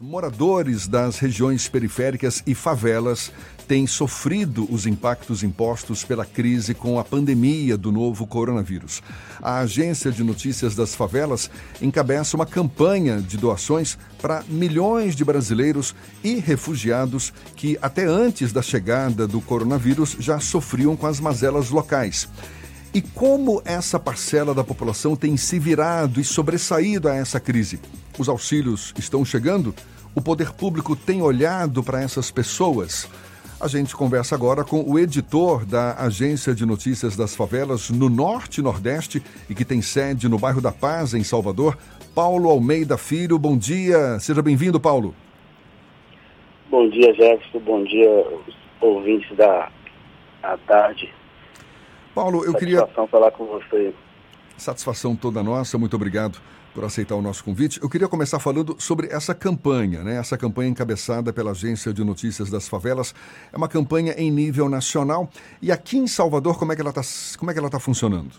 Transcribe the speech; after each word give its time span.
Moradores 0.00 0.88
das 0.88 1.20
regiões 1.20 1.68
periféricas 1.68 2.42
e 2.44 2.52
favelas 2.52 3.30
têm 3.68 3.86
sofrido 3.86 4.66
os 4.68 4.86
impactos 4.86 5.44
impostos 5.44 6.02
pela 6.02 6.26
crise 6.26 6.74
com 6.74 6.98
a 6.98 7.04
pandemia 7.04 7.78
do 7.78 7.92
novo 7.92 8.26
coronavírus. 8.26 9.00
A 9.40 9.58
Agência 9.60 10.10
de 10.10 10.24
Notícias 10.24 10.74
das 10.74 10.96
Favelas 10.96 11.48
encabeça 11.80 12.36
uma 12.36 12.44
campanha 12.44 13.22
de 13.22 13.36
doações 13.36 13.96
para 14.20 14.42
milhões 14.48 15.14
de 15.14 15.24
brasileiros 15.24 15.94
e 16.24 16.40
refugiados 16.40 17.32
que, 17.54 17.78
até 17.80 18.04
antes 18.04 18.52
da 18.52 18.62
chegada 18.62 19.28
do 19.28 19.40
coronavírus, 19.40 20.16
já 20.18 20.40
sofriam 20.40 20.96
com 20.96 21.06
as 21.06 21.20
mazelas 21.20 21.70
locais. 21.70 22.28
E 22.94 23.02
como 23.02 23.60
essa 23.64 23.98
parcela 23.98 24.54
da 24.54 24.62
população 24.62 25.16
tem 25.16 25.36
se 25.36 25.58
virado 25.58 26.20
e 26.20 26.24
sobressaído 26.24 27.08
a 27.08 27.16
essa 27.16 27.40
crise? 27.40 27.80
Os 28.16 28.28
auxílios 28.28 28.94
estão 28.96 29.24
chegando? 29.24 29.74
O 30.14 30.22
poder 30.22 30.52
público 30.52 30.94
tem 30.94 31.20
olhado 31.20 31.82
para 31.82 32.00
essas 32.00 32.30
pessoas? 32.30 33.10
A 33.60 33.66
gente 33.66 33.96
conversa 33.96 34.36
agora 34.36 34.62
com 34.62 34.88
o 34.88 34.96
editor 34.96 35.66
da 35.66 35.94
Agência 35.94 36.54
de 36.54 36.64
Notícias 36.64 37.16
das 37.16 37.34
Favelas 37.34 37.90
no 37.90 38.08
Norte 38.08 38.58
e 38.58 38.62
Nordeste 38.62 39.20
e 39.50 39.56
que 39.56 39.64
tem 39.64 39.82
sede 39.82 40.28
no 40.28 40.38
bairro 40.38 40.60
da 40.60 40.70
Paz, 40.70 41.14
em 41.14 41.24
Salvador, 41.24 41.76
Paulo 42.14 42.48
Almeida 42.48 42.96
Filho. 42.96 43.40
Bom 43.40 43.58
dia, 43.58 44.20
seja 44.20 44.40
bem-vindo, 44.40 44.78
Paulo. 44.78 45.16
Bom 46.70 46.88
dia, 46.88 47.12
Jefferson. 47.12 47.58
Bom 47.58 47.82
dia, 47.82 48.24
ouvintes 48.80 49.36
da 49.36 49.68
à 50.44 50.56
tarde. 50.58 51.12
Paulo, 52.14 52.44
eu 52.44 52.52
Satisfação 52.52 52.58
queria. 52.60 52.78
Satisfação 52.78 53.06
falar 53.08 53.30
com 53.32 53.46
você. 53.46 53.94
Satisfação 54.56 55.16
toda 55.16 55.42
nossa, 55.42 55.76
muito 55.76 55.96
obrigado 55.96 56.40
por 56.72 56.84
aceitar 56.84 57.14
o 57.16 57.22
nosso 57.22 57.44
convite. 57.44 57.80
Eu 57.82 57.88
queria 57.88 58.08
começar 58.08 58.38
falando 58.38 58.76
sobre 58.80 59.08
essa 59.08 59.34
campanha, 59.34 60.02
né? 60.02 60.16
Essa 60.16 60.38
campanha 60.38 60.70
encabeçada 60.70 61.32
pela 61.32 61.50
Agência 61.50 61.92
de 61.92 62.04
Notícias 62.04 62.50
das 62.50 62.68
Favelas. 62.68 63.14
É 63.52 63.56
uma 63.56 63.68
campanha 63.68 64.12
em 64.16 64.30
nível 64.30 64.68
nacional. 64.68 65.28
E 65.60 65.72
aqui 65.72 65.98
em 65.98 66.06
Salvador, 66.06 66.58
como 66.58 66.72
é 66.72 66.76
que 66.76 66.80
ela 66.80 66.90
está 66.90 67.02
como 67.38 67.50
é 67.50 67.54
que 67.54 67.60
ela 67.60 67.70
tá 67.70 67.80
funcionando? 67.80 68.32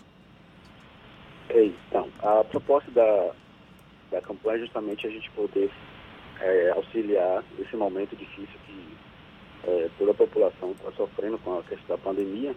Então, 1.48 2.08
a 2.22 2.44
proposta 2.44 2.90
da, 2.90 3.30
da 4.10 4.20
campanha 4.20 4.56
é 4.56 4.60
justamente 4.60 5.06
a 5.06 5.10
gente 5.10 5.30
poder 5.30 5.70
é, 6.40 6.70
auxiliar 6.70 7.42
nesse 7.58 7.76
momento 7.76 8.14
difícil 8.16 8.58
que 8.66 8.96
é, 9.64 9.90
toda 9.98 10.10
a 10.10 10.14
população 10.14 10.72
está 10.72 10.92
sofrendo 10.92 11.38
com 11.38 11.58
a 11.58 11.62
questão 11.62 11.96
da 11.96 11.98
pandemia 11.98 12.54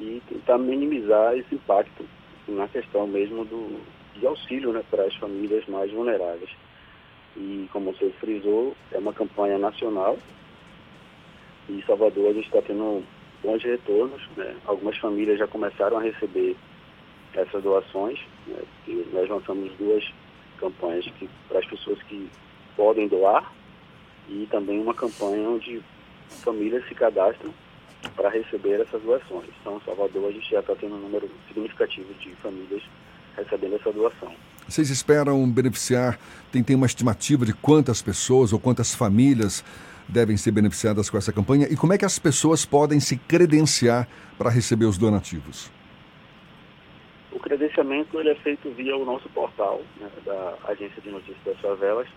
e 0.00 0.22
tentar 0.28 0.58
minimizar 0.58 1.36
esse 1.36 1.54
impacto 1.54 2.04
na 2.46 2.68
questão 2.68 3.06
mesmo 3.06 3.44
do, 3.44 3.80
de 4.18 4.26
auxílio 4.26 4.72
né, 4.72 4.82
para 4.90 5.04
as 5.04 5.14
famílias 5.16 5.66
mais 5.66 5.90
vulneráveis. 5.90 6.50
E 7.36 7.68
como 7.72 7.92
você 7.92 8.10
frisou, 8.20 8.76
é 8.92 8.98
uma 8.98 9.12
campanha 9.12 9.58
nacional 9.58 10.18
e 11.68 11.72
em 11.72 11.82
Salvador 11.82 12.30
a 12.30 12.32
gente 12.32 12.46
está 12.46 12.62
tendo 12.62 13.04
bons 13.42 13.62
retornos. 13.62 14.22
Né? 14.36 14.56
Algumas 14.64 14.96
famílias 14.98 15.38
já 15.38 15.46
começaram 15.46 15.98
a 15.98 16.02
receber 16.02 16.56
essas 17.34 17.62
doações. 17.62 18.18
Né? 18.46 18.62
nós 19.12 19.28
lançamos 19.28 19.72
duas 19.76 20.04
campanhas 20.58 21.04
que, 21.18 21.28
para 21.48 21.58
as 21.58 21.66
pessoas 21.66 22.02
que 22.04 22.28
podem 22.76 23.06
doar 23.06 23.52
e 24.28 24.46
também 24.50 24.80
uma 24.80 24.94
campanha 24.94 25.48
onde 25.48 25.82
famílias 26.28 26.86
se 26.88 26.94
cadastram 26.94 27.52
para 28.14 28.28
receber 28.30 28.80
essas 28.80 29.02
doações. 29.02 29.48
Então, 29.60 29.76
em 29.76 29.80
Salvador, 29.84 30.28
a 30.28 30.32
gente 30.32 30.50
já 30.50 30.60
está 30.60 30.74
tendo 30.74 30.94
um 30.94 31.00
número 31.00 31.28
significativo 31.48 32.12
de 32.14 32.30
famílias 32.36 32.82
recebendo 33.36 33.76
essa 33.76 33.92
doação. 33.92 34.32
Vocês 34.68 34.90
esperam 34.90 35.48
beneficiar? 35.50 36.18
Tem, 36.52 36.62
tem 36.62 36.76
uma 36.76 36.86
estimativa 36.86 37.46
de 37.46 37.54
quantas 37.54 38.02
pessoas 38.02 38.52
ou 38.52 38.58
quantas 38.58 38.94
famílias 38.94 39.64
devem 40.08 40.36
ser 40.36 40.50
beneficiadas 40.50 41.08
com 41.08 41.16
essa 41.16 41.32
campanha? 41.32 41.66
E 41.70 41.76
como 41.76 41.92
é 41.92 41.98
que 41.98 42.04
as 42.04 42.18
pessoas 42.18 42.64
podem 42.64 43.00
se 43.00 43.16
credenciar 43.16 44.08
para 44.36 44.50
receber 44.50 44.86
os 44.86 44.98
donativos? 44.98 45.70
O 47.32 47.38
credenciamento 47.38 48.18
ele 48.18 48.30
é 48.30 48.34
feito 48.36 48.70
via 48.70 48.96
o 48.96 49.04
nosso 49.04 49.28
portal 49.30 49.80
né, 50.00 50.08
da 50.24 50.54
Agência 50.66 51.00
de 51.00 51.10
Notícias 51.10 51.38
das 51.44 51.58
Favelas. 51.60 52.08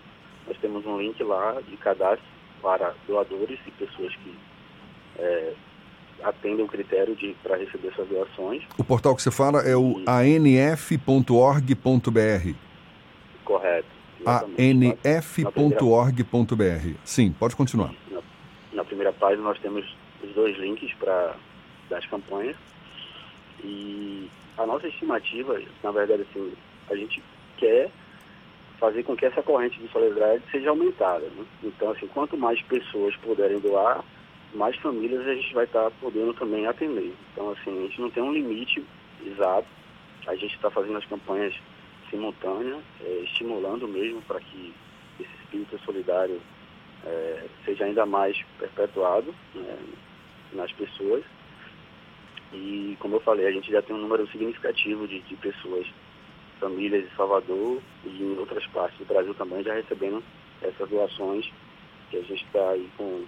Nós 0.46 0.56
temos 0.58 0.84
um 0.84 0.98
link 0.98 1.22
lá 1.22 1.60
de 1.68 1.76
cadastro 1.76 2.26
para 2.60 2.94
doadores 3.06 3.58
e 3.66 3.70
pessoas 3.72 4.14
que 4.16 4.34
é, 5.18 5.52
atendem 6.22 6.64
o 6.64 6.68
critério 6.68 7.14
de 7.16 7.34
para 7.42 7.56
receber 7.56 7.88
essas 7.88 8.08
doações. 8.08 8.62
O 8.78 8.84
portal 8.84 9.14
que 9.14 9.22
você 9.22 9.30
fala 9.30 9.60
é 9.62 9.76
o 9.76 10.02
anf.org.br. 10.06 11.74
Correto. 13.44 13.88
anf.org.br. 14.58 15.74
Sim, 17.04 17.32
pode 17.32 17.56
continuar. 17.56 17.92
Na, 18.10 18.20
na, 18.72 18.84
primeira 18.84 19.12
página 19.12 19.42
nós 19.42 19.58
temos 19.58 19.84
os 20.22 20.32
dois 20.34 20.56
links 20.58 20.92
para 20.94 21.36
das 21.90 22.06
campanhas 22.06 22.56
e 23.62 24.30
a 24.56 24.66
nossa 24.66 24.88
estimativa, 24.88 25.60
na 25.82 25.90
verdade, 25.90 26.22
assim, 26.22 26.52
a 26.90 26.96
gente 26.96 27.22
quer 27.58 27.90
fazer 28.78 29.02
com 29.04 29.16
que 29.16 29.24
essa 29.24 29.42
corrente 29.42 29.78
de 29.78 29.88
solidariedade 29.92 30.42
seja 30.50 30.70
aumentada. 30.70 31.26
Né? 31.26 31.44
Então, 31.62 31.90
assim, 31.90 32.06
quanto 32.08 32.36
mais 32.36 32.60
pessoas 32.62 33.14
puderem 33.16 33.60
doar, 33.60 34.02
mais 34.54 34.76
famílias 34.76 35.26
a 35.26 35.34
gente 35.34 35.54
vai 35.54 35.64
estar 35.64 35.84
tá 35.84 35.92
podendo 36.00 36.34
também 36.34 36.66
atender. 36.66 37.14
Então, 37.32 37.50
assim, 37.50 37.78
a 37.78 37.82
gente 37.86 38.00
não 38.00 38.10
tem 38.10 38.22
um 38.22 38.32
limite 38.32 38.84
exato. 39.24 39.68
A 40.26 40.34
gente 40.36 40.54
está 40.54 40.70
fazendo 40.70 40.98
as 40.98 41.06
campanhas 41.06 41.54
simultâneas, 42.10 42.82
é, 43.00 43.20
estimulando 43.24 43.88
mesmo 43.88 44.20
para 44.22 44.40
que 44.40 44.74
esse 45.18 45.30
espírito 45.42 45.78
solidário 45.84 46.40
é, 47.04 47.46
seja 47.64 47.84
ainda 47.84 48.04
mais 48.06 48.40
perpetuado 48.58 49.34
né, 49.54 49.78
nas 50.52 50.70
pessoas. 50.72 51.24
E, 52.52 52.96
como 53.00 53.16
eu 53.16 53.20
falei, 53.20 53.46
a 53.46 53.50
gente 53.50 53.70
já 53.70 53.80
tem 53.80 53.96
um 53.96 54.00
número 54.00 54.26
significativo 54.28 55.08
de, 55.08 55.20
de 55.20 55.36
pessoas, 55.36 55.86
famílias 56.60 57.08
de 57.08 57.16
Salvador 57.16 57.80
e 58.04 58.22
em 58.22 58.38
outras 58.38 58.66
partes 58.66 58.98
do 58.98 59.06
Brasil 59.06 59.34
também 59.34 59.62
já 59.64 59.74
recebendo 59.74 60.22
essas 60.60 60.88
doações 60.88 61.50
que 62.10 62.18
a 62.18 62.22
gente 62.22 62.44
está 62.44 62.70
aí 62.70 62.88
com 62.96 63.24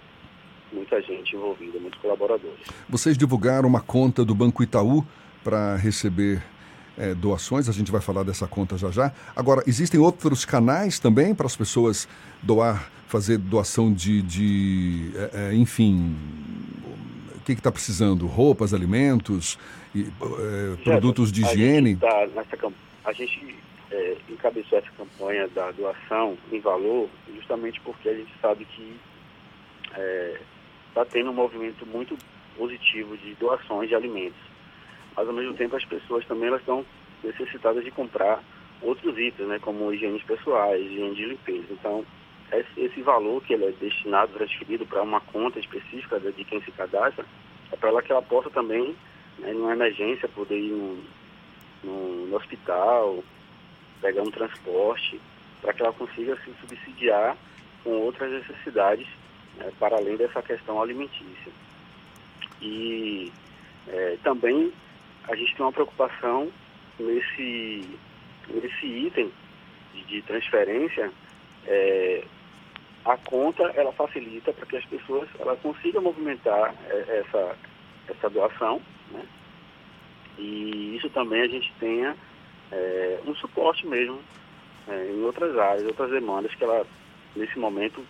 muita 0.74 1.00
gente 1.00 1.36
envolvida, 1.36 1.78
muitos 1.78 2.00
colaboradores. 2.00 2.58
Vocês 2.88 3.16
divulgaram 3.16 3.68
uma 3.68 3.80
conta 3.80 4.24
do 4.24 4.34
Banco 4.34 4.62
Itaú 4.62 5.04
para 5.42 5.76
receber 5.76 6.42
é, 6.96 7.14
doações, 7.14 7.68
a 7.68 7.72
gente 7.72 7.90
vai 7.90 8.00
falar 8.00 8.22
dessa 8.22 8.46
conta 8.46 8.76
já 8.76 8.90
já. 8.90 9.12
Agora, 9.34 9.62
existem 9.66 10.00
outros 10.00 10.44
canais 10.44 10.98
também 10.98 11.34
para 11.34 11.46
as 11.46 11.56
pessoas 11.56 12.08
doar, 12.42 12.90
fazer 13.08 13.38
doação 13.38 13.92
de, 13.92 14.22
de 14.22 15.10
é, 15.14 15.50
é, 15.50 15.54
enfim, 15.54 16.16
o 17.36 17.40
que 17.40 17.52
está 17.52 17.70
precisando? 17.70 18.26
Roupas, 18.26 18.72
alimentos, 18.72 19.58
e, 19.94 20.04
produtos 20.82 21.30
de 21.30 21.42
higiene? 21.42 21.96
Tá 21.96 22.26
nessa, 22.34 22.72
a 23.04 23.12
gente 23.12 23.54
encabeçou 24.28 24.78
essa 24.78 24.90
campanha 24.96 25.46
da 25.48 25.70
doação 25.70 26.36
em 26.50 26.58
valor 26.58 27.08
justamente 27.34 27.80
porque 27.80 28.08
a 28.08 28.14
gente 28.14 28.32
sabe 28.40 28.64
que 28.64 28.96
está 30.94 31.04
tendo 31.04 31.30
um 31.30 31.34
movimento 31.34 31.84
muito 31.84 32.16
positivo 32.56 33.16
de 33.16 33.34
doações 33.34 33.88
de 33.88 33.96
alimentos. 33.96 34.38
Mas, 35.16 35.26
ao 35.26 35.34
mesmo 35.34 35.52
tempo, 35.54 35.74
as 35.74 35.84
pessoas 35.84 36.24
também 36.26 36.46
elas 36.46 36.60
estão 36.60 36.86
necessitadas 37.22 37.84
de 37.84 37.90
comprar 37.90 38.40
outros 38.80 39.18
itens, 39.18 39.48
né, 39.48 39.58
como 39.58 39.92
higienes 39.92 40.22
pessoais, 40.22 40.80
higiene 40.80 41.16
de 41.16 41.26
limpeza. 41.26 41.66
Então, 41.70 42.06
esse 42.76 43.02
valor 43.02 43.42
que 43.42 43.54
ele 43.54 43.64
é 43.64 43.72
destinado, 43.72 44.34
transferido 44.34 44.86
para 44.86 45.02
uma 45.02 45.20
conta 45.20 45.58
específica 45.58 46.20
de 46.20 46.44
quem 46.44 46.62
se 46.62 46.70
cadastra, 46.70 47.24
é 47.72 47.76
para 47.76 47.88
ela 47.88 48.02
que 48.02 48.12
ela 48.12 48.22
possa 48.22 48.48
também, 48.50 48.94
né, 49.40 49.52
numa 49.52 49.72
emergência, 49.72 50.28
poder 50.28 50.58
ir 50.58 50.70
no, 50.70 51.02
no, 51.82 52.26
no 52.28 52.36
hospital, 52.36 53.24
pegar 54.00 54.22
um 54.22 54.30
transporte, 54.30 55.20
para 55.60 55.72
que 55.72 55.82
ela 55.82 55.92
consiga 55.92 56.36
se 56.36 56.52
subsidiar 56.60 57.36
com 57.82 57.90
outras 57.90 58.30
necessidades 58.30 59.08
né, 59.56 59.72
para 59.78 59.96
além 59.96 60.16
dessa 60.16 60.42
questão 60.42 60.80
alimentícia. 60.80 61.52
E 62.60 63.32
é, 63.88 64.18
também 64.22 64.72
a 65.28 65.34
gente 65.34 65.54
tem 65.54 65.64
uma 65.64 65.72
preocupação 65.72 66.50
nesse, 66.98 67.88
nesse 68.48 68.86
item 68.86 69.30
de, 69.92 70.04
de 70.04 70.22
transferência, 70.22 71.10
é, 71.66 72.24
a 73.04 73.16
conta 73.16 73.64
ela 73.74 73.92
facilita 73.92 74.52
para 74.52 74.66
que 74.66 74.76
as 74.76 74.84
pessoas 74.86 75.28
ela 75.38 75.56
consigam 75.56 76.02
movimentar 76.02 76.74
essa, 76.88 77.56
essa 78.08 78.30
doação, 78.30 78.80
né? 79.10 79.22
E 80.38 80.96
isso 80.96 81.08
também 81.10 81.42
a 81.42 81.48
gente 81.48 81.72
tenha 81.78 82.16
é, 82.72 83.20
um 83.26 83.34
suporte 83.36 83.86
mesmo 83.86 84.20
é, 84.88 85.10
em 85.10 85.22
outras 85.22 85.56
áreas, 85.56 85.86
outras 85.86 86.10
demandas 86.10 86.54
que 86.54 86.64
ela 86.64 86.86
nesse 87.36 87.58
momento 87.58 88.04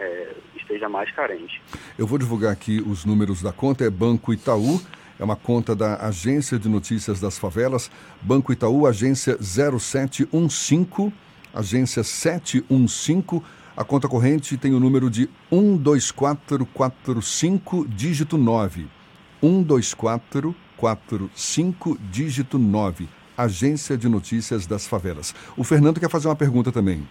é, 0.00 0.34
esteja 0.56 0.88
mais 0.88 1.12
carente. 1.12 1.62
Eu 1.98 2.06
vou 2.06 2.16
divulgar 2.18 2.52
aqui 2.52 2.80
os 2.80 3.04
números 3.04 3.42
da 3.42 3.52
conta, 3.52 3.84
é 3.84 3.90
Banco 3.90 4.32
Itaú, 4.32 4.80
é 5.18 5.24
uma 5.24 5.36
conta 5.36 5.76
da 5.76 5.96
Agência 5.96 6.58
de 6.58 6.66
Notícias 6.68 7.20
das 7.20 7.38
Favelas, 7.38 7.90
Banco 8.22 8.52
Itaú, 8.52 8.86
agência 8.86 9.36
0715, 9.40 11.12
agência 11.52 12.02
715, 12.02 13.42
A 13.76 13.84
conta 13.84 14.08
corrente 14.08 14.56
tem 14.56 14.74
o 14.74 14.80
número 14.80 15.10
de 15.10 15.28
12445, 15.50 17.86
dígito 17.86 18.38
9. 18.38 18.88
12445, 19.42 21.98
dígito 22.10 22.58
9. 22.58 23.06
Agência 23.36 23.96
de 23.96 24.08
Notícias 24.08 24.66
das 24.66 24.86
Favelas. 24.86 25.34
O 25.56 25.64
Fernando 25.64 26.00
quer 26.00 26.10
fazer 26.10 26.28
uma 26.28 26.36
pergunta 26.36 26.72
também. 26.72 27.06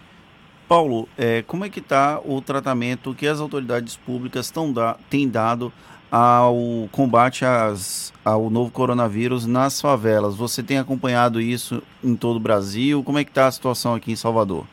Paulo, 0.70 1.10
é, 1.18 1.42
como 1.42 1.66
é 1.66 1.70
que 1.70 1.80
está 1.80 2.22
o 2.24 2.40
tratamento 2.44 3.16
que 3.16 3.26
as 3.26 3.40
autoridades 3.40 3.98
públicas 3.98 4.54
da, 4.72 4.94
têm 5.10 5.28
dado 5.28 5.74
ao 6.12 6.88
combate 6.92 7.44
às, 7.44 8.14
ao 8.24 8.52
novo 8.52 8.70
coronavírus 8.70 9.48
nas 9.48 9.82
favelas? 9.82 10.36
Você 10.36 10.62
tem 10.62 10.78
acompanhado 10.78 11.42
isso 11.42 11.82
em 12.04 12.16
todo 12.16 12.36
o 12.36 12.40
Brasil? 12.40 13.04
Como 13.04 13.18
é 13.18 13.24
que 13.24 13.32
está 13.32 13.48
a 13.48 13.52
situação 13.52 13.96
aqui 13.96 14.12
em 14.12 14.16
Salvador? 14.16 14.64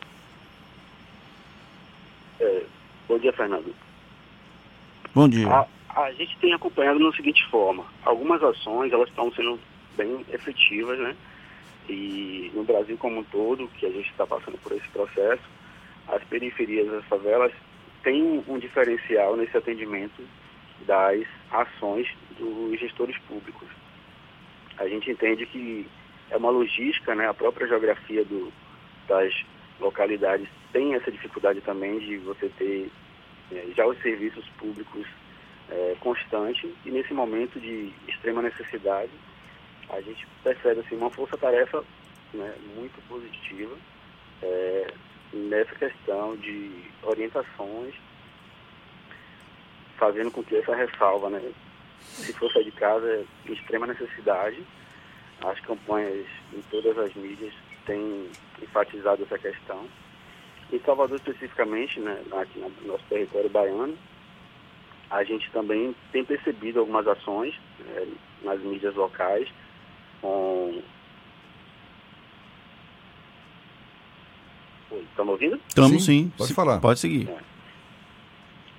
É, 2.38 2.64
bom 3.08 3.18
dia, 3.18 3.32
Fernando. 3.32 3.74
Bom 5.14 5.26
dia. 5.26 5.48
A, 5.48 5.66
a 6.02 6.12
gente 6.12 6.36
tem 6.36 6.52
acompanhado 6.52 6.98
da 6.98 7.16
seguinte 7.16 7.42
forma. 7.50 7.86
Algumas 8.04 8.42
ações, 8.42 8.92
elas 8.92 9.08
estão 9.08 9.32
sendo 9.32 9.58
bem 9.96 10.26
efetivas, 10.30 10.98
né? 10.98 11.16
E 11.88 12.52
no 12.54 12.64
Brasil 12.64 12.98
como 12.98 13.20
um 13.20 13.24
todo, 13.24 13.66
que 13.78 13.86
a 13.86 13.90
gente 13.90 14.10
está 14.10 14.26
passando 14.26 14.58
por 14.58 14.72
esse 14.72 14.86
processo, 14.88 15.55
as 16.08 16.22
periferias 16.24 16.90
das 16.90 17.04
favelas 17.06 17.52
têm 18.02 18.42
um 18.46 18.58
diferencial 18.58 19.36
nesse 19.36 19.56
atendimento 19.56 20.22
das 20.86 21.26
ações 21.50 22.08
dos 22.38 22.78
gestores 22.78 23.16
públicos. 23.26 23.68
A 24.78 24.86
gente 24.86 25.10
entende 25.10 25.46
que 25.46 25.88
é 26.30 26.36
uma 26.36 26.50
logística, 26.50 27.14
né? 27.14 27.28
a 27.28 27.34
própria 27.34 27.66
geografia 27.66 28.24
do, 28.24 28.52
das 29.08 29.34
localidades 29.80 30.48
tem 30.72 30.94
essa 30.94 31.10
dificuldade 31.10 31.60
também 31.60 31.98
de 31.98 32.18
você 32.18 32.48
ter 32.56 32.90
é, 33.52 33.66
já 33.74 33.86
os 33.86 34.00
serviços 34.02 34.46
públicos 34.58 35.06
é, 35.70 35.96
constantes 36.00 36.70
e 36.84 36.90
nesse 36.90 37.12
momento 37.12 37.58
de 37.58 37.92
extrema 38.08 38.42
necessidade 38.42 39.10
a 39.88 40.00
gente 40.00 40.26
percebe 40.42 40.80
assim, 40.80 40.96
uma 40.96 41.10
força-tarefa 41.10 41.84
né, 42.34 42.54
muito 42.74 43.00
positiva 43.08 43.76
é, 44.42 44.86
nessa 45.32 45.74
questão 45.74 46.36
de 46.36 46.84
orientações, 47.02 47.94
fazendo 49.96 50.30
com 50.30 50.42
que 50.42 50.56
essa 50.56 50.74
ressalva, 50.74 51.30
né, 51.30 51.52
se 52.00 52.32
for 52.34 52.50
sair 52.52 52.64
de 52.64 52.72
casa, 52.72 53.06
é 53.06 53.52
extrema 53.52 53.86
necessidade. 53.86 54.62
As 55.44 55.60
campanhas 55.60 56.26
em 56.52 56.62
todas 56.70 56.96
as 56.98 57.14
mídias 57.14 57.52
têm 57.84 58.30
enfatizado 58.62 59.22
essa 59.22 59.38
questão. 59.38 59.86
Em 60.72 60.80
Salvador, 60.80 61.16
especificamente, 61.18 62.00
né, 62.00 62.22
aqui 62.32 62.58
no 62.58 62.70
nosso 62.86 63.04
território 63.08 63.50
baiano, 63.50 63.96
a 65.10 65.22
gente 65.22 65.50
também 65.52 65.94
tem 66.10 66.24
percebido 66.24 66.80
algumas 66.80 67.06
ações 67.06 67.54
né, 67.78 68.08
nas 68.42 68.60
mídias 68.60 68.94
locais 68.94 69.48
com 70.20 70.82
Estão 75.10 75.24
me 75.24 75.30
ouvindo? 75.32 75.60
Estamos 75.68 76.04
sim. 76.04 76.24
sim. 76.24 76.32
Pode 76.36 76.54
falar. 76.54 76.80
Pode 76.80 77.00
seguir. 77.00 77.28
É. 77.28 77.38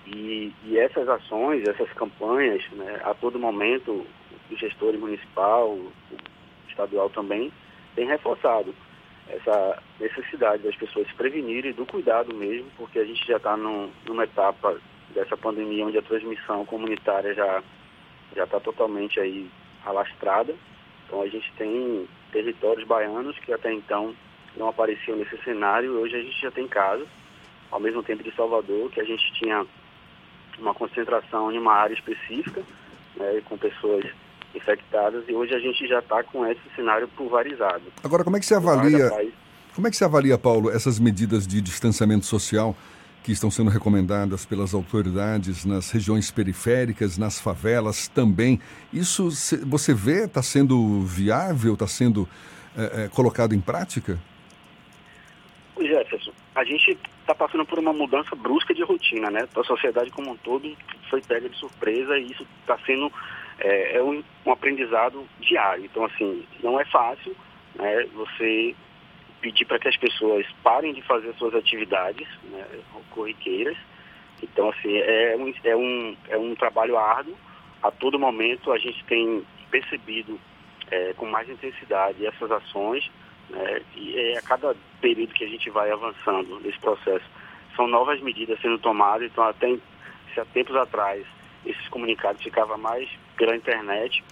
E, 0.08 0.54
e, 0.66 0.78
essas 0.78 1.08
ações, 1.10 1.68
essas 1.68 1.92
campanhas, 1.94 2.64
né, 2.72 3.02
a 3.04 3.14
todo 3.14 3.38
momento, 3.38 4.06
o 4.50 4.56
gestor 4.56 4.98
municipal, 4.98 5.72
o 5.72 5.92
estadual 6.70 7.10
também, 7.10 7.52
tem 7.96 8.08
reforçado 8.08 8.74
essa 9.30 9.84
necessidade 10.00 10.64
das 10.64 10.76
pessoas 10.76 11.08
se 11.08 11.14
prevenirem 11.16 11.74
do 11.74 11.86
cuidado 11.86 12.34
mesmo, 12.34 12.70
porque 12.78 13.00
a 13.00 13.06
gente 13.06 13.26
já 13.28 13.38
está 13.38 13.58
numa 13.58 14.24
etapa 14.24 14.80
dessa 15.14 15.36
pandemia 15.36 15.86
onde 15.86 15.98
a 15.98 16.02
transmissão 16.02 16.66
comunitária 16.66 17.34
já 17.34 17.62
já 18.36 18.44
está 18.44 18.60
totalmente 18.60 19.20
aí 19.20 19.50
alastrada. 19.86 20.54
Então 21.06 21.22
a 21.22 21.28
gente 21.28 21.52
tem 21.58 22.08
territórios 22.32 22.86
baianos 22.88 23.38
que 23.40 23.52
até 23.54 23.74
então 23.74 24.14
não 24.58 24.70
apareciam 24.70 25.18
nesse 25.18 25.38
cenário. 25.44 26.00
Hoje 26.00 26.16
a 26.16 26.22
gente 26.22 26.42
já 26.42 26.52
tem 26.52 26.68
casos, 26.68 27.08
ao 27.72 27.80
mesmo 27.80 28.04
tempo 28.04 28.24
de 28.24 28.36
Salvador, 28.36 28.90
que 28.92 29.00
a 29.00 29.04
gente 29.04 29.32
tinha 29.34 29.66
uma 30.60 30.74
concentração 30.74 31.52
em 31.52 31.58
uma 31.58 31.74
área 31.74 31.94
específica, 31.94 32.64
né, 33.16 33.42
com 33.46 33.58
pessoas 33.58 34.06
infectadas, 34.56 35.24
e 35.28 35.34
hoje 35.34 35.54
a 35.54 35.60
gente 35.60 35.88
já 35.88 36.00
está 36.00 36.24
com 36.24 36.46
esse 36.46 36.62
cenário 36.76 37.08
pulverizado. 37.10 37.84
Agora, 38.04 38.24
como 38.24 38.38
é 38.38 38.40
que 38.40 38.46
você 38.46 38.56
avalia, 38.56 39.12
como 39.76 39.88
é 39.88 39.92
que 39.92 39.98
você 39.98 40.04
avalia, 40.04 40.38
Paulo, 40.38 40.72
essas 40.72 40.98
medidas 41.00 41.46
de 41.46 41.62
distanciamento 41.62 42.26
social 42.26 42.76
que 43.24 43.32
estão 43.32 43.52
sendo 43.52 43.70
recomendadas 43.70 44.46
pelas 44.46 44.74
autoridades 44.74 45.66
nas 45.66 45.92
regiões 45.92 46.32
periféricas, 46.32 47.18
nas 47.18 47.40
favelas 47.40 48.08
também? 48.08 48.60
Isso 48.92 49.30
você 49.66 49.94
vê 49.94 50.24
está 50.24 50.42
sendo 50.42 51.02
viável, 51.02 51.74
está 51.74 51.88
sendo 51.88 52.28
é, 52.76 53.04
é, 53.04 53.08
colocado 53.10 53.54
em 53.54 53.62
prática? 53.62 54.18
A 56.58 56.64
gente 56.64 56.98
está 57.22 57.36
passando 57.36 57.64
por 57.68 57.78
uma 57.78 57.94
mudança 57.94 58.36
brusca 58.36 58.74
de 58.74 58.82
rotina, 58.82 59.30
né? 59.30 59.48
A 59.56 59.64
sociedade 59.64 60.10
como 60.10 60.32
um 60.32 60.38
todo 60.38 60.76
foi 61.08 61.22
pega 61.22 61.48
de 61.48 61.56
surpresa 61.56 62.18
e 62.18 62.32
isso 62.32 62.48
está 62.62 62.76
sendo 62.80 63.14
é, 63.60 63.98
é 63.98 64.02
um, 64.02 64.24
um, 64.44 64.52
aprendizado 64.52 65.24
diário. 65.40 65.86
Então, 65.86 66.04
assim, 66.06 66.44
não 66.64 66.80
é 66.80 66.86
fácil 66.86 67.36
né, 67.76 68.08
você 68.16 68.76
pedir 69.40 69.66
para 69.66 69.78
que 69.78 69.88
as 69.88 69.98
pessoas 69.98 70.48
parem 70.64 70.96
de 70.96 71.04
fazer 71.04 71.32
suas 71.36 71.54
atividades 71.54 72.28
né, 72.46 72.66
corriqueiras. 73.12 73.78
Então, 74.42 74.70
assim, 74.70 74.98
é 74.98 75.36
um, 75.38 75.54
é, 75.64 75.76
um, 75.76 76.18
é 76.30 76.38
um 76.40 76.56
trabalho 76.56 76.98
árduo. 76.98 77.38
A 77.84 77.92
todo 77.92 78.18
momento 78.18 78.72
a 78.72 78.80
gente 78.80 79.04
tem 79.04 79.46
percebido 79.70 80.40
é, 80.90 81.14
com 81.14 81.28
mais 81.28 81.48
intensidade 81.48 82.26
essas 82.26 82.50
ações 82.50 83.08
né? 83.50 83.82
E 83.96 84.18
é, 84.18 84.38
a 84.38 84.42
cada 84.42 84.76
período 85.02 85.34
que 85.34 85.44
a 85.44 85.48
gente 85.48 85.70
vai 85.70 85.92
avançando 85.92 86.60
nesse 86.60 86.80
processo, 86.80 87.26
são 87.76 87.88
novas 87.88 88.20
medidas 88.22 88.60
sendo 88.62 88.78
tomadas. 88.80 89.30
Então, 89.32 89.44
até 89.44 89.78
se 90.34 90.40
há 90.40 90.46
tempos 90.46 90.76
atrás 90.76 91.26
esses 91.66 91.88
comunicados 91.90 92.42
ficavam 92.42 92.78
mais 92.78 93.10
pela 93.38 93.56
internet, 93.56 94.24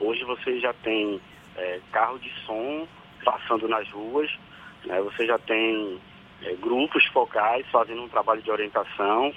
hoje 0.00 0.24
você 0.24 0.60
já 0.60 0.72
tem 0.72 1.20
é, 1.56 1.80
carro 1.90 2.18
de 2.18 2.30
som 2.46 2.86
passando 3.24 3.68
nas 3.68 3.88
ruas, 3.90 4.30
né? 4.84 5.00
você 5.00 5.26
já 5.26 5.38
tem 5.38 6.00
é, 6.42 6.54
grupos 6.54 7.04
focais 7.06 7.66
fazendo 7.70 8.02
um 8.02 8.08
trabalho 8.08 8.42
de 8.42 8.50
orientação 8.50 9.32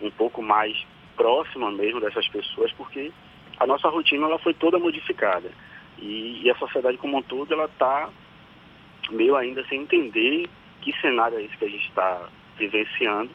um 0.00 0.10
pouco 0.10 0.42
mais 0.42 0.86
próxima 1.16 1.70
mesmo 1.70 2.00
dessas 2.00 2.26
pessoas, 2.28 2.72
porque 2.72 3.12
a 3.58 3.66
nossa 3.66 3.88
rotina 3.88 4.26
ela 4.26 4.38
foi 4.38 4.54
toda 4.54 4.78
modificada. 4.78 5.50
E, 5.98 6.40
e 6.42 6.50
a 6.50 6.54
sociedade 6.56 6.96
como 6.96 7.18
um 7.18 7.22
todo 7.22 7.52
ela 7.52 7.66
está 7.66 8.08
meio 9.10 9.36
ainda 9.36 9.64
sem 9.66 9.82
entender 9.82 10.48
que 10.80 10.98
cenário 11.00 11.38
é 11.38 11.42
esse 11.42 11.56
que 11.56 11.64
a 11.64 11.68
gente 11.68 11.88
está 11.88 12.28
vivenciando. 12.56 13.30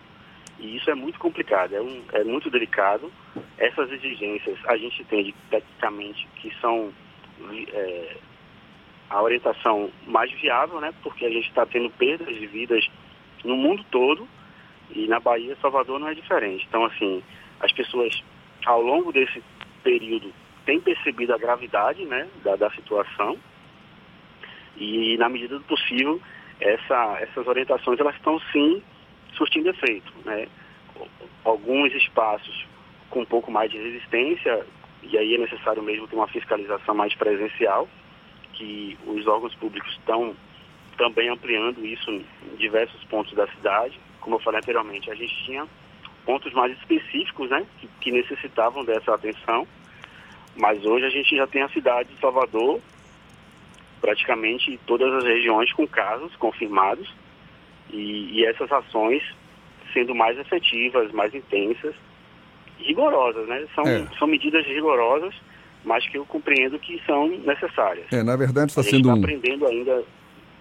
E 0.60 0.78
isso 0.78 0.90
é 0.90 0.96
muito 0.96 1.20
complicado, 1.20 1.76
é, 1.76 1.82
um, 1.82 2.02
é 2.14 2.24
muito 2.24 2.50
delicado. 2.50 3.12
Essas 3.58 3.92
exigências 3.92 4.58
a 4.68 4.78
gente 4.78 5.02
entende 5.02 5.36
tecnicamente 5.50 6.28
que 6.38 6.54
são 6.62 6.94
é, 7.74 8.18
a 9.10 9.22
orientação 9.22 9.92
mais 10.08 10.32
viável, 10.32 10.80
né? 10.80 10.94
Porque 11.04 11.26
a 11.26 11.30
gente 11.30 11.48
está 11.50 11.66
tendo 11.66 11.90
perdas 11.90 12.34
de 12.34 12.48
vidas 12.48 12.88
no 13.44 13.58
mundo 13.58 13.84
todo 13.92 14.28
e 14.92 15.08
na 15.08 15.20
Bahia, 15.20 15.58
Salvador 15.62 16.00
não 16.00 16.08
é 16.08 16.14
diferente. 16.14 16.66
Então, 16.68 16.86
assim, 16.86 17.22
as 17.60 17.72
pessoas 17.72 18.24
ao 18.66 18.82
longo 18.82 19.12
desse 19.12 19.44
período 19.84 20.32
têm 20.66 20.80
percebido 20.80 21.34
a 21.34 21.38
gravidade, 21.38 22.06
né, 22.06 22.28
da, 22.44 22.56
da 22.56 22.72
situação 22.72 23.38
e, 24.78 25.18
na 25.18 25.30
medida 25.30 25.58
do 25.58 25.64
possível, 25.64 26.22
essa, 26.60 27.18
essas 27.22 27.48
orientações 27.48 28.00
elas 28.00 28.16
estão 28.16 28.40
sim 28.52 28.82
surtindo 29.34 29.70
efeito. 29.70 30.12
Né? 30.24 30.48
Alguns 31.44 31.94
espaços 31.94 32.66
com 33.10 33.22
um 33.22 33.26
pouco 33.26 33.52
mais 33.52 33.72
de 33.72 33.78
resistência, 33.78 34.66
e 35.04 35.18
aí 35.18 35.36
é 35.36 35.38
necessário 35.38 35.84
mesmo 35.84 36.08
ter 36.08 36.16
uma 36.16 36.28
fiscalização 36.28 36.96
mais 36.96 37.14
presencial, 37.16 37.88
que 38.54 38.98
os 39.06 39.28
órgãos 39.28 39.54
públicos 39.56 39.92
estão 39.94 40.36
também 40.98 41.30
ampliando 41.30 41.86
isso 41.86 42.10
em 42.10 42.26
diversos 42.58 43.04
pontos 43.06 43.34
da 43.34 43.48
cidade. 43.48 44.00
Como 44.22 44.38
eu 44.38 44.40
falei 44.40 44.60
anteriormente, 44.60 45.12
a 45.12 45.16
gente 45.16 45.36
tinha 45.46 45.68
pontos 46.26 46.52
mais 46.54 46.76
específicos 46.80 47.50
né, 47.50 47.66
que, 47.80 47.88
que 48.02 48.12
necessitavam 48.12 48.84
dessa 48.84 49.14
atenção, 49.14 49.68
mas 50.56 50.84
hoje 50.86 51.06
a 51.06 51.10
gente 51.10 51.36
já 51.36 51.46
tem 51.46 51.62
a 51.62 51.70
cidade 51.70 52.14
de 52.14 52.20
Salvador 52.20 52.82
praticamente 54.06 54.80
todas 54.86 55.12
as 55.16 55.24
regiões 55.24 55.74
com 55.74 55.88
casos 55.88 56.36
confirmados 56.36 57.12
e, 57.90 58.38
e 58.40 58.46
essas 58.46 58.72
ações 58.72 59.24
sendo 59.92 60.14
mais 60.14 60.38
efetivas, 60.38 61.12
mais 61.12 61.34
intensas, 61.34 61.96
rigorosas, 62.78 63.48
né? 63.48 63.66
São, 63.74 63.84
é. 63.84 64.06
são 64.20 64.28
medidas 64.28 64.64
rigorosas, 64.68 65.34
mas 65.84 66.08
que 66.08 66.20
eu 66.20 66.26
compreendo 66.26 66.78
que 66.78 67.02
são 67.08 67.30
necessárias. 67.30 68.06
É, 68.12 68.22
na 68.22 68.36
verdade 68.36 68.70
está 68.70 68.84
sendo 68.84 69.10
tá 69.10 69.16
um... 69.16 69.18
aprendendo 69.18 69.66
ainda 69.66 70.04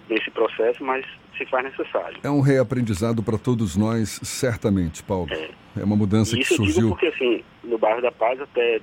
nesse 0.08 0.30
processo, 0.30 0.82
mas 0.82 1.04
se 1.36 1.44
faz 1.44 1.64
necessário. 1.64 2.18
É 2.22 2.30
um 2.30 2.40
reaprendizado 2.40 3.22
para 3.22 3.36
todos 3.36 3.76
nós, 3.76 4.20
certamente, 4.22 5.02
Paulo. 5.02 5.28
É, 5.30 5.50
é 5.80 5.84
uma 5.84 5.96
mudança 5.96 6.38
Isso 6.38 6.48
que 6.48 6.56
surgiu. 6.56 6.74
Digo 6.74 6.88
porque, 6.90 7.08
assim, 7.08 7.44
no 7.62 7.76
bairro 7.76 8.00
da 8.00 8.12
Paz, 8.12 8.40
até 8.40 8.80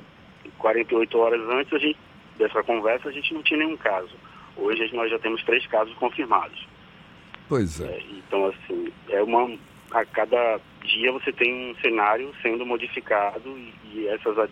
48 0.60 1.18
horas 1.18 1.42
antes 1.50 1.74
a 1.74 1.80
gente, 1.80 1.98
dessa 2.38 2.62
conversa, 2.62 3.10
a 3.10 3.12
gente 3.12 3.34
não 3.34 3.42
tinha 3.42 3.60
nenhum 3.60 3.78
caso. 3.78 4.12
Hoje 4.62 4.90
nós 4.94 5.10
já 5.10 5.20
temos 5.20 5.44
três 5.44 5.66
casos 5.68 5.94
confirmados. 5.96 6.68
Pois 7.50 7.82
é. 7.82 7.86
é 7.86 8.04
então, 8.18 8.46
assim, 8.46 8.94
é 9.10 9.22
uma. 9.22 9.58
A 9.92 10.06
cada 10.06 10.60
dia 10.84 11.12
você 11.12 11.34
tem 11.34 11.72
um 11.72 11.76
cenário 11.82 12.32
sendo 12.42 12.66
modificado 12.66 13.50
e, 13.58 13.74
e 13.94 14.08
essas 14.08 14.50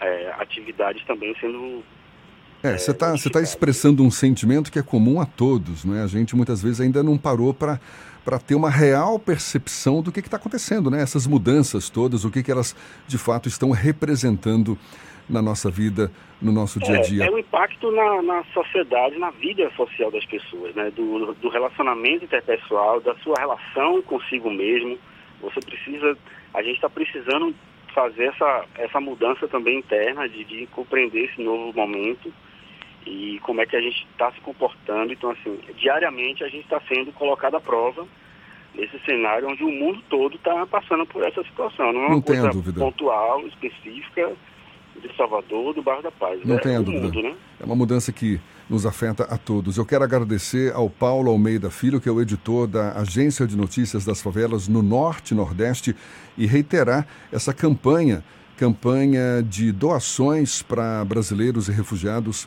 é, 0.00 0.34
atividades 0.38 1.04
também 1.04 1.34
sendo 1.40 1.82
é, 2.62 2.76
você 2.76 2.90
está 2.90 3.14
tá 3.32 3.40
expressando 3.40 4.04
um 4.04 4.10
sentimento 4.10 4.70
que 4.70 4.78
é 4.78 4.82
comum 4.82 5.18
a 5.18 5.24
todos, 5.24 5.82
né? 5.82 6.02
A 6.02 6.06
gente 6.06 6.36
muitas 6.36 6.62
vezes 6.62 6.80
ainda 6.80 7.02
não 7.02 7.16
parou 7.16 7.54
para 7.54 7.80
para 8.22 8.38
ter 8.38 8.54
uma 8.54 8.68
real 8.68 9.18
percepção 9.18 10.02
do 10.02 10.12
que 10.12 10.20
está 10.20 10.36
acontecendo, 10.36 10.90
né? 10.90 11.00
Essas 11.00 11.26
mudanças 11.26 11.88
todas, 11.88 12.22
o 12.22 12.30
que, 12.30 12.42
que 12.42 12.52
elas 12.52 12.76
de 13.08 13.16
fato 13.16 13.48
estão 13.48 13.70
representando 13.70 14.78
na 15.30 15.40
nossa 15.40 15.70
vida, 15.70 16.10
no 16.42 16.50
nosso 16.50 16.80
dia 16.80 16.98
a 16.98 17.00
dia. 17.00 17.24
É, 17.24 17.28
é 17.28 17.30
o 17.30 17.38
impacto 17.38 17.90
na, 17.92 18.20
na 18.22 18.44
sociedade, 18.52 19.16
na 19.16 19.30
vida 19.30 19.70
social 19.76 20.10
das 20.10 20.24
pessoas, 20.26 20.74
né? 20.74 20.90
Do, 20.90 21.32
do 21.34 21.48
relacionamento 21.48 22.24
interpessoal, 22.24 23.00
da 23.00 23.14
sua 23.16 23.36
relação 23.38 24.02
consigo 24.02 24.50
mesmo. 24.50 24.98
Você 25.40 25.60
precisa, 25.60 26.18
a 26.52 26.62
gente 26.62 26.74
está 26.74 26.90
precisando 26.90 27.54
fazer 27.94 28.24
essa, 28.24 28.64
essa 28.76 29.00
mudança 29.00 29.46
também 29.48 29.78
interna 29.78 30.28
de, 30.28 30.44
de 30.44 30.66
compreender 30.66 31.24
esse 31.24 31.40
novo 31.40 31.72
momento 31.72 32.32
e 33.06 33.40
como 33.42 33.60
é 33.60 33.66
que 33.66 33.76
a 33.76 33.80
gente 33.80 34.06
está 34.12 34.30
se 34.32 34.40
comportando. 34.40 35.12
Então, 35.12 35.30
assim, 35.30 35.58
diariamente 35.76 36.44
a 36.44 36.48
gente 36.48 36.64
está 36.64 36.80
sendo 36.88 37.12
colocado 37.12 37.56
à 37.56 37.60
prova 37.60 38.06
nesse 38.74 38.98
cenário 39.00 39.48
onde 39.48 39.64
o 39.64 39.70
mundo 39.70 40.02
todo 40.08 40.36
está 40.36 40.66
passando 40.66 41.06
por 41.06 41.24
essa 41.26 41.42
situação. 41.42 41.92
Não 41.92 42.02
é 42.02 42.06
uma 42.06 42.14
Não 42.16 42.22
coisa 42.22 42.50
pontual, 42.78 43.46
específica 43.46 44.32
de 45.00 45.16
Salvador, 45.16 45.74
do 45.74 45.82
bairro 45.82 46.02
da 46.02 46.10
Paz. 46.10 46.40
Não 46.44 46.56
é 46.56 46.60
tenha 46.60 46.80
dúvida. 46.82 47.06
Mundo, 47.06 47.22
né? 47.22 47.34
É 47.58 47.64
uma 47.64 47.74
mudança 47.74 48.12
que 48.12 48.40
nos 48.68 48.86
afeta 48.86 49.24
a 49.24 49.36
todos. 49.36 49.76
Eu 49.76 49.84
quero 49.84 50.04
agradecer 50.04 50.72
ao 50.72 50.88
Paulo 50.88 51.30
Almeida 51.30 51.70
Filho, 51.70 52.00
que 52.00 52.08
é 52.08 52.12
o 52.12 52.20
editor 52.20 52.68
da 52.68 52.92
Agência 52.92 53.46
de 53.46 53.56
Notícias 53.56 54.04
das 54.04 54.22
Favelas 54.22 54.68
no 54.68 54.82
Norte 54.82 55.32
e 55.32 55.36
Nordeste, 55.36 55.96
e 56.38 56.46
reiterar 56.46 57.06
essa 57.32 57.52
campanha, 57.52 58.22
campanha 58.56 59.42
de 59.42 59.72
doações 59.72 60.62
para 60.62 61.04
brasileiros 61.04 61.68
e 61.68 61.72
refugiados 61.72 62.46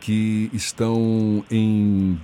que 0.00 0.50
estão 0.52 1.44
em 1.50 2.18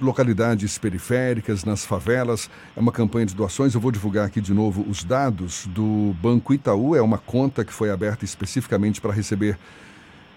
localidades 0.00 0.78
periféricas, 0.78 1.64
nas 1.64 1.84
favelas. 1.84 2.50
É 2.76 2.80
uma 2.80 2.92
campanha 2.92 3.26
de 3.26 3.34
doações. 3.34 3.74
Eu 3.74 3.80
vou 3.80 3.92
divulgar 3.92 4.26
aqui 4.26 4.40
de 4.40 4.54
novo 4.54 4.84
os 4.88 5.04
dados 5.04 5.66
do 5.66 6.14
Banco 6.20 6.54
Itaú. 6.54 6.96
É 6.96 7.02
uma 7.02 7.18
conta 7.18 7.64
que 7.64 7.72
foi 7.72 7.90
aberta 7.90 8.24
especificamente 8.24 9.00
para 9.00 9.12
receber 9.12 9.58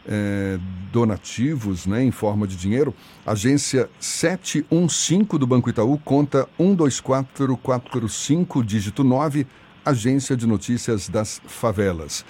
é, 0.07 0.57
donativos 0.91 1.85
né, 1.85 2.03
em 2.03 2.11
forma 2.11 2.47
de 2.47 2.55
dinheiro. 2.55 2.93
Agência 3.25 3.89
715 3.99 5.37
do 5.37 5.47
Banco 5.47 5.69
Itaú, 5.69 5.97
conta 5.99 6.47
12445, 6.59 8.63
dígito 8.63 9.03
9, 9.03 9.45
Agência 9.85 10.35
de 10.35 10.47
Notícias 10.47 11.09
das 11.09 11.41
Favelas. 11.45 12.25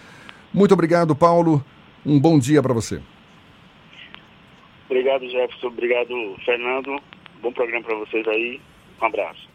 Muito 0.53 0.73
obrigado, 0.73 1.15
Paulo. 1.15 1.63
Um 2.05 2.19
bom 2.19 2.37
dia 2.37 2.61
para 2.61 2.73
você. 2.73 3.01
Obrigado, 4.89 5.25
Jefferson. 5.27 5.67
Obrigado, 5.67 6.35
Fernando. 6.45 7.01
Bom 7.43 7.51
programa 7.51 7.83
para 7.83 7.95
vocês 7.95 8.25
aí. 8.25 8.61
Um 9.01 9.05
abraço. 9.05 9.52